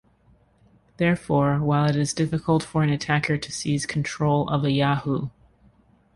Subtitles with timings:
[0.97, 5.29] Therefore, while it is difficult for an attacker to seize control of a Yahoo!